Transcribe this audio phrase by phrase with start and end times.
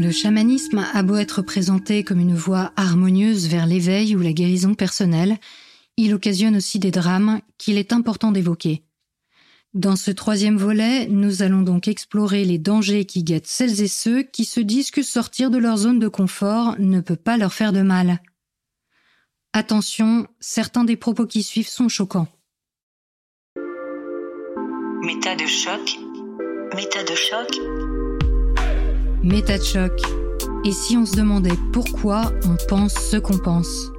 [0.00, 4.74] Le chamanisme a beau être présenté comme une voie harmonieuse vers l'éveil ou la guérison
[4.74, 5.38] personnelle,
[5.96, 8.84] il occasionne aussi des drames qu'il est important d'évoquer.
[9.74, 14.22] Dans ce troisième volet, nous allons donc explorer les dangers qui guettent celles et ceux
[14.22, 17.72] qui se disent que sortir de leur zone de confort ne peut pas leur faire
[17.72, 18.20] de mal.
[19.52, 22.28] Attention, certains des propos qui suivent sont choquants.
[25.02, 25.98] Méta de choc.
[26.76, 27.87] Méta de choc.
[29.28, 29.92] Méta de choc.
[30.64, 33.92] Et si on se demandait pourquoi on pense ce qu'on pense?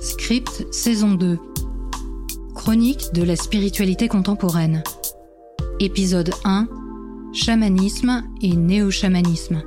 [0.00, 1.38] Script saison 2.
[2.52, 4.82] Chronique de la spiritualité contemporaine.
[5.78, 6.66] Épisode 1.
[7.32, 9.62] Chamanisme et néo-chamanisme.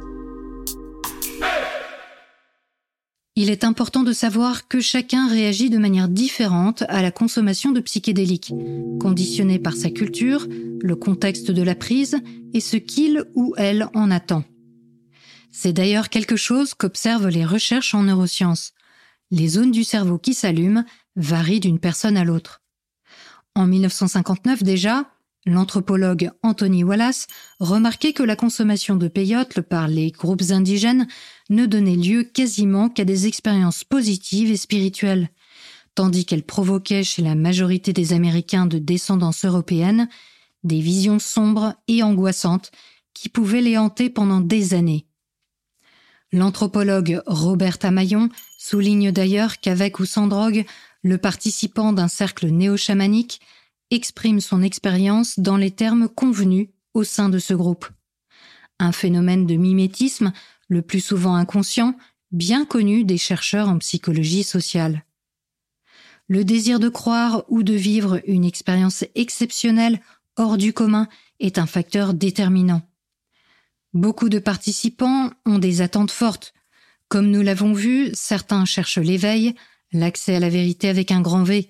[3.41, 7.79] Il est important de savoir que chacun réagit de manière différente à la consommation de
[7.79, 8.51] psychédéliques,
[8.99, 12.17] conditionné par sa culture, le contexte de la prise
[12.53, 14.43] et ce qu'il ou elle en attend.
[15.51, 18.73] C'est d'ailleurs quelque chose qu'observent les recherches en neurosciences.
[19.31, 20.83] Les zones du cerveau qui s'allument
[21.15, 22.61] varient d'une personne à l'autre.
[23.55, 25.05] En 1959 déjà,
[25.45, 27.27] L'anthropologue Anthony Wallace
[27.59, 31.07] remarquait que la consommation de peyote par les groupes indigènes
[31.49, 35.29] ne donnait lieu quasiment qu'à des expériences positives et spirituelles,
[35.95, 40.09] tandis qu'elle provoquait chez la majorité des Américains de descendance européenne
[40.63, 42.71] des visions sombres et angoissantes
[43.13, 45.05] qui pouvaient les hanter pendant des années.
[46.31, 50.65] L'anthropologue Robert Amayon souligne d'ailleurs qu'avec ou sans drogue,
[51.01, 53.39] le participant d'un cercle néo-chamanique
[53.91, 57.87] exprime son expérience dans les termes convenus au sein de ce groupe.
[58.79, 60.31] Un phénomène de mimétisme,
[60.67, 61.95] le plus souvent inconscient,
[62.31, 65.03] bien connu des chercheurs en psychologie sociale.
[66.27, 69.99] Le désir de croire ou de vivre une expérience exceptionnelle
[70.37, 71.07] hors du commun
[71.39, 72.81] est un facteur déterminant.
[73.93, 76.53] Beaucoup de participants ont des attentes fortes.
[77.07, 79.55] Comme nous l'avons vu, certains cherchent l'éveil,
[79.91, 81.67] l'accès à la vérité avec un grand V,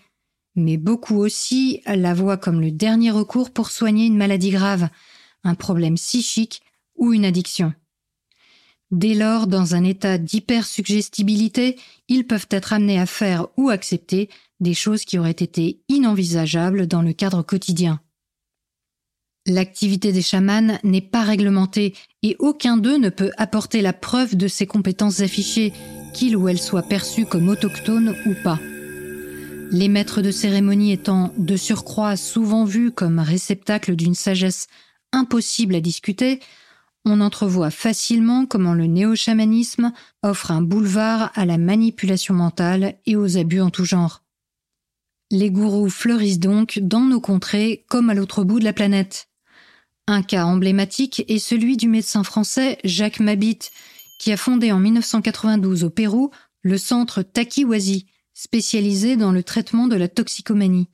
[0.55, 4.89] mais beaucoup aussi la voient comme le dernier recours pour soigner une maladie grave,
[5.43, 6.61] un problème psychique
[6.95, 7.73] ou une addiction.
[8.91, 11.77] Dès lors, dans un état d'hypersuggestibilité,
[12.07, 14.29] ils peuvent être amenés à faire ou accepter
[14.59, 18.01] des choses qui auraient été inenvisageables dans le cadre quotidien.
[19.45, 21.93] L'activité des chamans n'est pas réglementée
[22.23, 25.71] et aucun d'eux ne peut apporter la preuve de ses compétences affichées,
[26.13, 28.59] qu'il ou elle soit perçu comme autochtone ou pas.
[29.71, 34.67] Les maîtres de cérémonie étant de surcroît souvent vus comme réceptacles d'une sagesse
[35.11, 36.39] impossible à discuter,
[37.05, 39.93] on entrevoit facilement comment le néo-chamanisme
[40.23, 44.23] offre un boulevard à la manipulation mentale et aux abus en tout genre.
[45.29, 49.29] Les gourous fleurissent donc dans nos contrées comme à l'autre bout de la planète.
[50.07, 53.59] Un cas emblématique est celui du médecin français Jacques Mabit,
[54.19, 56.31] qui a fondé en 1992 au Pérou
[56.63, 58.07] le centre Takiwazi,
[58.39, 60.87] spécialisé dans le traitement de la toxicomanie.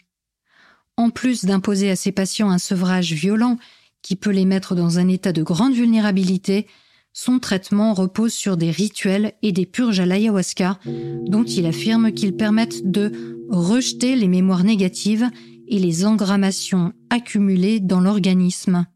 [0.97, 3.59] En plus d'imposer à ses patients un sevrage violent
[4.01, 6.65] qui peut les mettre dans un état de grande vulnérabilité,
[7.13, 10.79] son traitement repose sur des rituels et des purges à l'ayahuasca
[11.27, 13.11] dont il affirme qu'ils permettent de
[13.51, 15.29] rejeter les mémoires négatives
[15.67, 18.87] et les engrammations accumulées dans l'organisme.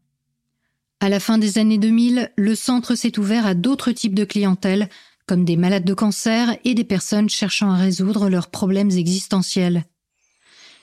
[0.98, 4.88] À la fin des années 2000, le centre s'est ouvert à d'autres types de clientèle
[5.30, 9.84] comme des malades de cancer et des personnes cherchant à résoudre leurs problèmes existentiels.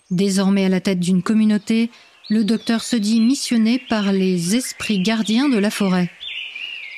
[0.10, 1.92] Désormais à la tête d'une communauté,
[2.30, 6.10] le docteur se dit missionné par les esprits gardiens de la forêt.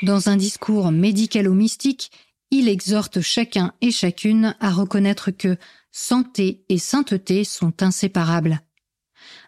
[0.04, 2.12] Dans un discours médicalo-mystique,
[2.52, 5.58] il exhorte chacun et chacune à reconnaître que
[5.92, 8.62] santé et sainteté sont inséparables.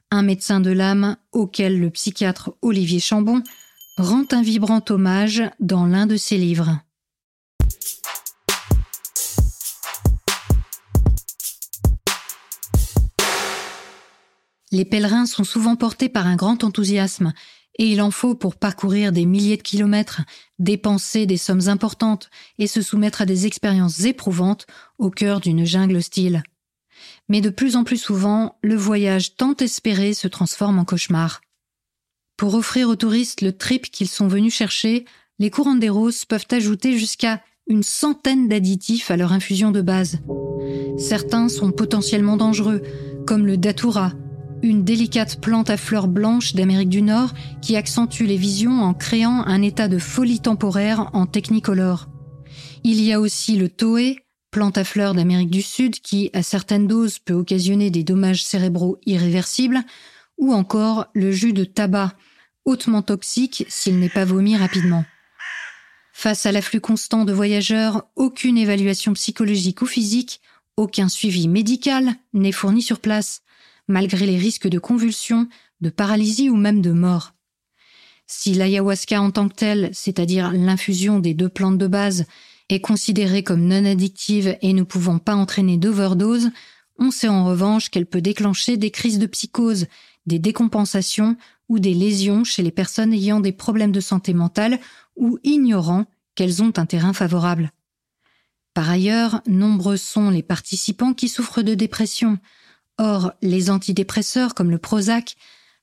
[0.10, 3.44] Un médecin de l'âme auquel le psychiatre Olivier Chambon
[3.98, 6.80] rend un vibrant hommage dans l'un de ses livres.
[14.72, 17.34] Les pèlerins sont souvent portés par un grand enthousiasme,
[17.78, 20.22] et il en faut pour parcourir des milliers de kilomètres,
[20.60, 24.68] dépenser des sommes importantes et se soumettre à des expériences éprouvantes
[24.98, 26.44] au cœur d'une jungle hostile.
[27.28, 31.42] Mais de plus en plus souvent, le voyage tant espéré se transforme en cauchemar.
[32.38, 35.06] Pour offrir aux touristes le trip qu'ils sont venus chercher,
[35.40, 40.20] les courants roses peuvent ajouter jusqu'à une centaine d'additifs à leur infusion de base.
[40.98, 42.82] Certains sont potentiellement dangereux,
[43.26, 44.14] comme le datura,
[44.64, 49.44] une délicate plante à fleurs blanches d'Amérique du Nord qui accentue les visions en créant
[49.46, 52.08] un état de folie temporaire en technicolore.
[52.84, 54.20] Il y a aussi le toé,
[54.52, 59.00] plante à fleurs d'Amérique du Sud qui, à certaines doses, peut occasionner des dommages cérébraux
[59.06, 59.82] irréversibles,
[60.38, 62.14] ou encore le jus de tabac,
[62.66, 65.06] hautement toxique s'il n'est pas vomi rapidement.
[66.14, 70.42] Face à l'afflux constant de voyageurs, aucune évaluation psychologique ou physique,
[70.78, 73.42] aucun suivi médical n'est fourni sur place,
[73.92, 75.48] malgré les risques de convulsions,
[75.82, 77.34] de paralysie ou même de mort.
[78.28, 82.26] Si l'ayahuasca en tant que telle, c'est-à-dire l'infusion des deux plantes de base,
[82.70, 86.50] est considérée comme non addictive et ne pouvant pas entraîner d'overdose,
[86.98, 89.88] on sait en revanche qu'elle peut déclencher des crises de psychose,
[90.26, 91.36] des décompensations
[91.68, 94.80] ou des lésions chez les personnes ayant des problèmes de santé mentale
[95.16, 96.06] ou ignorant
[96.36, 97.72] qu'elles ont un terrain favorable.
[98.74, 102.40] Par ailleurs, nombreux sont les participants qui souffrent de dépression.
[102.98, 105.36] Or, les antidépresseurs comme le Prozac,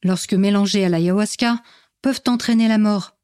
[0.03, 1.63] lorsque mélangés à l'ayahuasca,
[2.03, 3.17] peuvent entraîner la mort.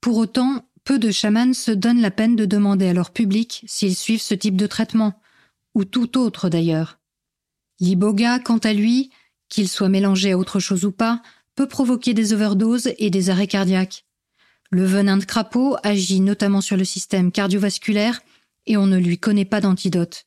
[0.00, 3.96] Pour autant, peu de chamans se donnent la peine de demander à leur public s'ils
[3.96, 5.20] suivent ce type de traitement,
[5.74, 6.98] ou tout autre d'ailleurs.
[7.80, 9.10] L'iboga, quant à lui,
[9.48, 11.22] qu'il soit mélangé à autre chose ou pas,
[11.54, 14.04] peut provoquer des overdoses et des arrêts cardiaques.
[14.70, 18.20] Le venin de crapaud agit notamment sur le système cardiovasculaire
[18.66, 20.26] et on ne lui connaît pas d'antidote.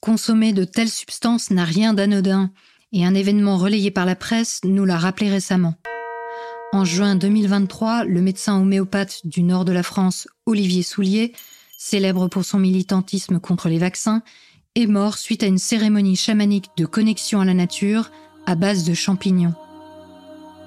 [0.00, 2.50] Consommer de telles substances n'a rien d'anodin
[2.92, 5.74] et un événement relayé par la presse nous l'a rappelé récemment.
[6.72, 11.32] En juin 2023, le médecin homéopathe du nord de la France, Olivier Soulier,
[11.78, 14.22] célèbre pour son militantisme contre les vaccins,
[14.74, 18.10] est mort suite à une cérémonie chamanique de connexion à la nature
[18.46, 19.54] à base de champignons.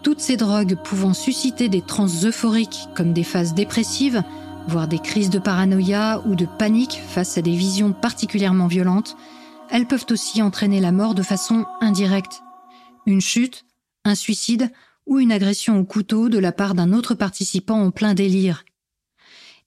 [0.02, 4.24] Toutes ces drogues pouvant susciter des transes euphoriques comme des phases dépressives,
[4.70, 9.18] des crises de paranoïa ou de panique face à des visions particulièrement violentes,
[9.72, 12.44] elles peuvent aussi entraîner la mort de façon indirecte.
[13.08, 13.66] Une chute,
[14.06, 14.72] un suicide
[15.08, 18.64] ou une agression au couteau de la part d'un autre participant en plein délire.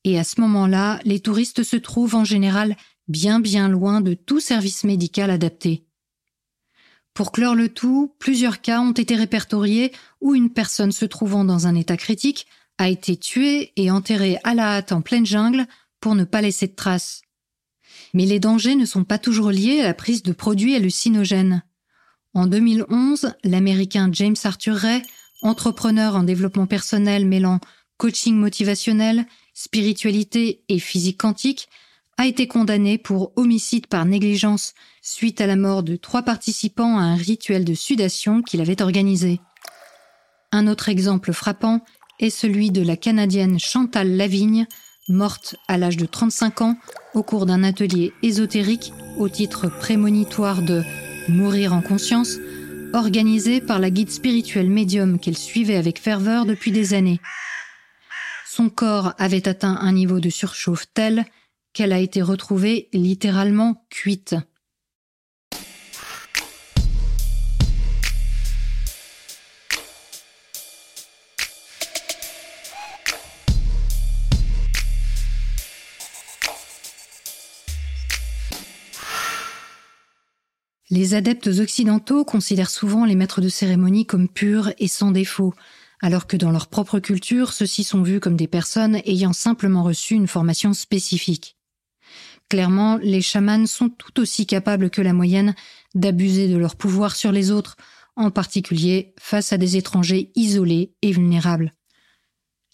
[0.04, 2.76] Et à ce moment-là, les touristes se trouvent en général
[3.08, 5.84] bien bien loin de tout service médical adapté.
[7.12, 11.66] Pour clore le tout, plusieurs cas ont été répertoriés où une personne se trouvant dans
[11.66, 12.46] un état critique
[12.78, 15.66] a été tuée et enterrée à la hâte en pleine jungle
[16.00, 17.22] pour ne pas laisser de traces.
[18.14, 21.62] Mais les dangers ne sont pas toujours liés à la prise de produits hallucinogènes.
[22.34, 25.02] En 2011, l'américain James Arthur Ray,
[25.42, 27.60] entrepreneur en développement personnel mêlant
[27.98, 31.68] coaching motivationnel, spiritualité et physique quantique,
[32.18, 37.02] a été condamné pour homicide par négligence suite à la mort de trois participants à
[37.02, 39.40] un rituel de sudation qu'il avait organisé.
[40.52, 41.82] Un autre exemple frappant
[42.18, 44.66] est celui de la Canadienne Chantal Lavigne,
[45.08, 46.76] morte à l'âge de 35 ans
[47.14, 50.82] au cours d'un atelier ésotérique au titre prémonitoire de
[51.28, 52.38] Mourir en conscience,
[52.94, 57.20] organisé par la guide spirituelle médium qu'elle suivait avec ferveur depuis des années.
[58.46, 61.24] Son corps avait atteint un niveau de surchauffe tel
[61.72, 64.34] qu'elle a été retrouvée littéralement cuite.
[80.94, 85.54] Les adeptes occidentaux considèrent souvent les maîtres de cérémonie comme purs et sans défaut,
[86.02, 90.12] alors que dans leur propre culture, ceux-ci sont vus comme des personnes ayant simplement reçu
[90.12, 91.56] une formation spécifique.
[92.50, 95.54] Clairement, les chamans sont tout aussi capables que la moyenne
[95.94, 97.78] d'abuser de leur pouvoir sur les autres,
[98.14, 101.72] en particulier face à des étrangers isolés et vulnérables.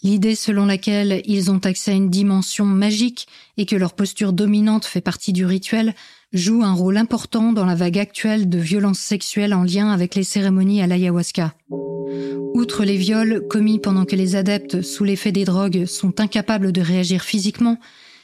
[0.03, 4.85] L'idée selon laquelle ils ont accès à une dimension magique et que leur posture dominante
[4.85, 5.93] fait partie du rituel
[6.33, 10.23] joue un rôle important dans la vague actuelle de violences sexuelles en lien avec les
[10.23, 11.55] cérémonies à l'ayahuasca.
[12.55, 16.81] Outre les viols commis pendant que les adeptes sous l'effet des drogues sont incapables de
[16.81, 17.79] réagir physiquement,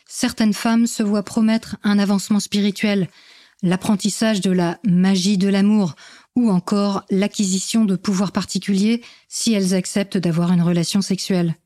[0.07, 3.09] certaines femmes se voient promettre un avancement spirituel,
[3.63, 5.97] l'apprentissage de la magie de l'amour
[6.37, 11.57] ou encore l'acquisition de pouvoirs particuliers si elles acceptent d'avoir une relation sexuelle.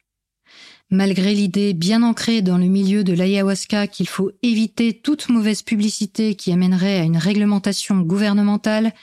[0.90, 6.34] Malgré l'idée bien ancrée dans le milieu de l'ayahuasca qu'il faut éviter toute mauvaise publicité
[6.34, 8.94] qui amènerait à une réglementation gouvernementale,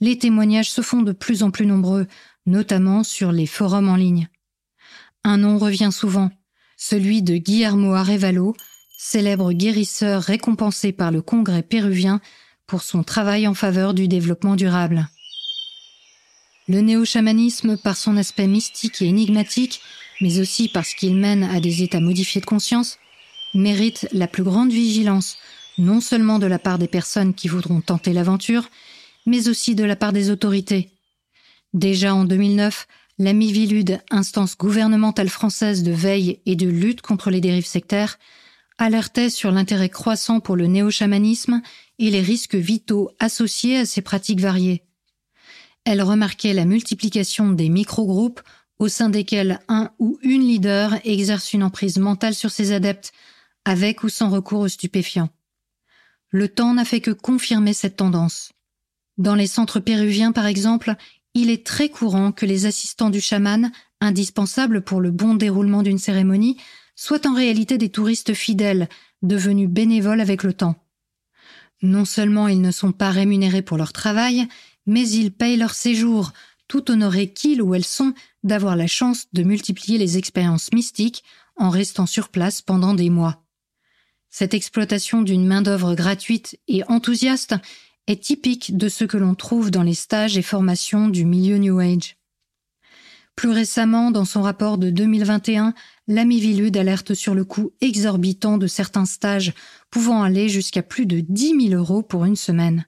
[0.00, 2.06] les témoignages se font de plus en plus nombreux,
[2.44, 4.28] notamment sur les forums en ligne.
[5.24, 6.30] Un nom revient souvent,
[6.76, 8.54] celui de Guillermo Arevalo,
[8.98, 12.20] célèbre guérisseur récompensé par le Congrès péruvien
[12.66, 15.08] pour son travail en faveur du développement durable.
[16.68, 19.80] Le néo-chamanisme, par son aspect mystique et énigmatique,
[20.22, 22.98] mais aussi parce qu'il mène à des états modifiés de conscience,
[23.54, 25.36] mérite la plus grande vigilance,
[25.78, 28.70] non seulement de la part des personnes qui voudront tenter l'aventure,
[29.26, 30.90] mais aussi de la part des autorités.
[31.74, 32.86] Déjà en 2009,
[33.18, 38.18] la Mivilude, instance gouvernementale française de veille et de lutte contre les dérives sectaires,
[38.78, 41.62] alertait sur l'intérêt croissant pour le néo-chamanisme
[41.98, 44.84] et les risques vitaux associés à ces pratiques variées.
[45.84, 48.40] Elle remarquait la multiplication des micro-groupes
[48.82, 53.12] au sein desquels un ou une leader exerce une emprise mentale sur ses adeptes,
[53.64, 55.28] avec ou sans recours aux stupéfiants.
[56.30, 58.50] Le temps n'a fait que confirmer cette tendance.
[59.18, 60.96] Dans les centres péruviens, par exemple,
[61.34, 63.70] il est très courant que les assistants du chaman,
[64.00, 66.56] indispensables pour le bon déroulement d'une cérémonie,
[66.96, 68.88] soient en réalité des touristes fidèles,
[69.22, 70.74] devenus bénévoles avec le temps.
[71.82, 74.48] Non seulement ils ne sont pas rémunérés pour leur travail,
[74.86, 76.32] mais ils payent leur séjour,
[76.66, 78.12] tout honorés qu'ils ou elles sont
[78.44, 81.22] d'avoir la chance de multiplier les expériences mystiques
[81.56, 83.42] en restant sur place pendant des mois.
[84.30, 87.54] Cette exploitation d'une main-d'œuvre gratuite et enthousiaste
[88.06, 91.78] est typique de ce que l'on trouve dans les stages et formations du milieu New
[91.78, 92.16] Age.
[93.36, 95.74] Plus récemment, dans son rapport de 2021,
[96.06, 99.54] l'ami Vilude alerte sur le coût exorbitant de certains stages,
[99.90, 102.86] pouvant aller jusqu'à plus de 10 000 euros pour une semaine.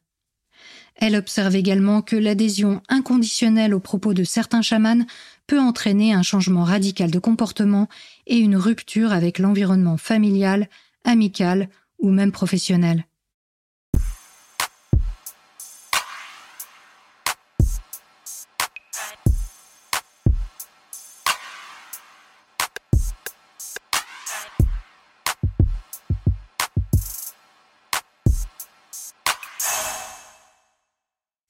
[0.96, 5.04] Elle observe également que l'adhésion inconditionnelle aux propos de certains chamans
[5.46, 7.88] peut entraîner un changement radical de comportement
[8.26, 10.68] et une rupture avec l'environnement familial,
[11.04, 13.06] amical ou même professionnel.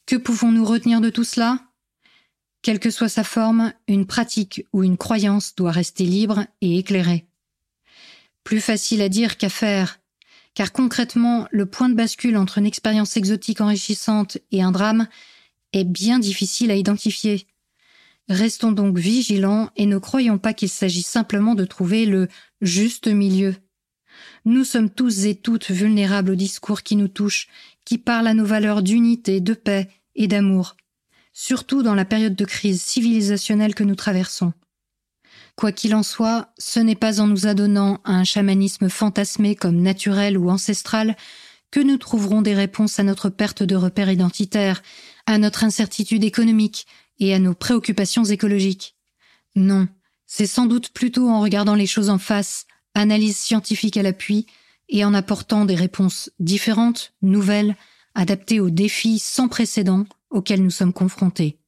[0.06, 1.58] Que pouvons-nous retenir de tout cela?
[2.64, 7.26] Quelle que soit sa forme, une pratique ou une croyance doit rester libre et éclairée.
[8.42, 10.00] Plus facile à dire qu'à faire,
[10.54, 15.08] car concrètement, le point de bascule entre une expérience exotique enrichissante et un drame
[15.74, 17.46] est bien difficile à identifier.
[18.30, 22.28] Restons donc vigilants et ne croyons pas qu'il s'agit simplement de trouver le
[22.62, 23.54] juste milieu.
[24.46, 27.48] Nous sommes tous et toutes vulnérables aux discours qui nous touchent,
[27.84, 30.76] qui parlent à nos valeurs d'unité, de paix et d'amour,
[31.34, 34.54] surtout dans la période de crise civilisationnelle que nous traversons.
[35.56, 39.82] Quoi qu'il en soit, ce n'est pas en nous adonnant à un chamanisme fantasmé comme
[39.82, 41.16] naturel ou ancestral
[41.70, 44.82] que nous trouverons des réponses à notre perte de repères identitaires,
[45.26, 46.86] à notre incertitude économique
[47.18, 48.96] et à nos préoccupations écologiques.
[49.56, 49.88] Non,
[50.26, 54.46] c'est sans doute plutôt en regardant les choses en face, analyse scientifique à l'appui,
[54.88, 57.74] et en apportant des réponses différentes, nouvelles,
[58.14, 61.58] adaptées aux défis sans précédent auxquels nous sommes confrontés.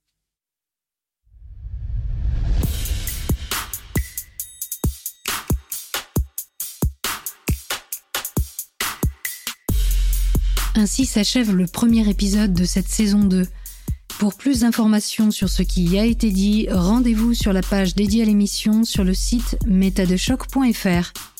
[10.75, 13.47] Ainsi s'achève le premier épisode de cette saison 2.
[14.19, 18.23] Pour plus d'informations sur ce qui y a été dit, rendez-vous sur la page dédiée
[18.23, 21.36] à l'émission sur le site métadechoc.fr.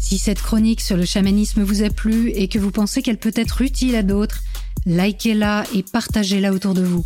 [0.00, 3.34] Si cette chronique sur le chamanisme vous a plu et que vous pensez qu'elle peut
[3.36, 4.40] être utile à d'autres,
[4.86, 7.04] likez-la et partagez-la autour de vous.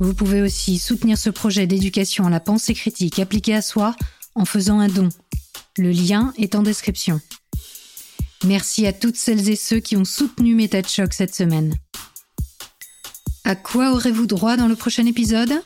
[0.00, 3.94] Vous pouvez aussi soutenir ce projet d'éducation à la pensée critique appliquée à soi
[4.34, 5.08] en faisant un don.
[5.78, 7.20] Le lien est en description.
[8.44, 11.74] Merci à toutes celles et ceux qui ont soutenu Méta Choc cette semaine.
[13.44, 15.62] À quoi aurez-vous droit dans le prochain épisode?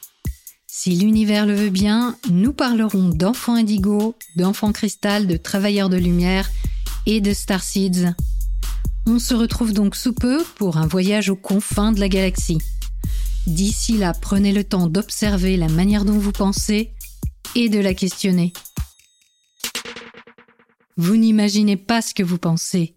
[0.74, 6.50] Si l'univers le veut bien, nous parlerons d'enfants indigo, d'enfants cristal, de travailleurs de lumière
[7.04, 8.14] et de starseeds.
[9.06, 12.56] On se retrouve donc sous peu pour un voyage aux confins de la galaxie.
[13.46, 16.94] D'ici là, prenez le temps d'observer la manière dont vous pensez
[17.54, 18.54] et de la questionner.
[20.96, 22.96] Vous n'imaginez pas ce que vous pensez.